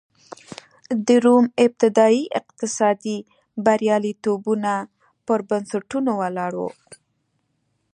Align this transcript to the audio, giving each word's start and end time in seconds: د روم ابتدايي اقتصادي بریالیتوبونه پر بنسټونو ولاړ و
د 1.05 1.07
روم 1.25 1.45
ابتدايي 1.65 2.23
اقتصادي 2.39 3.17
بریالیتوبونه 3.65 4.73
پر 5.25 5.39
بنسټونو 5.49 6.11
ولاړ 6.21 6.51
و 6.59 6.63